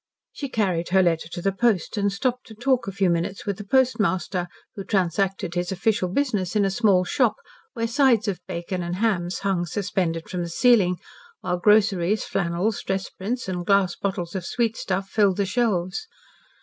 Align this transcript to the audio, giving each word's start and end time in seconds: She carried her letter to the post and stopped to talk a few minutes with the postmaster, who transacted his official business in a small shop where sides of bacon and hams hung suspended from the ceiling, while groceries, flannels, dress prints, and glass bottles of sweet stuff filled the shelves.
She 0.31 0.49
carried 0.49 0.89
her 0.89 1.03
letter 1.03 1.27
to 1.29 1.43
the 1.43 1.51
post 1.51 1.95
and 1.95 2.11
stopped 2.11 2.47
to 2.47 2.55
talk 2.55 2.87
a 2.87 2.91
few 2.91 3.07
minutes 3.07 3.45
with 3.45 3.57
the 3.59 3.63
postmaster, 3.63 4.47
who 4.73 4.83
transacted 4.83 5.53
his 5.53 5.71
official 5.71 6.09
business 6.09 6.55
in 6.55 6.65
a 6.65 6.71
small 6.71 7.03
shop 7.03 7.35
where 7.73 7.85
sides 7.85 8.27
of 8.27 8.39
bacon 8.47 8.81
and 8.81 8.95
hams 8.95 9.37
hung 9.41 9.63
suspended 9.67 10.27
from 10.27 10.41
the 10.41 10.49
ceiling, 10.49 10.97
while 11.41 11.57
groceries, 11.59 12.23
flannels, 12.23 12.81
dress 12.81 13.11
prints, 13.11 13.47
and 13.47 13.63
glass 13.63 13.95
bottles 13.95 14.33
of 14.33 14.43
sweet 14.43 14.75
stuff 14.75 15.07
filled 15.07 15.37
the 15.37 15.45
shelves. 15.45 16.07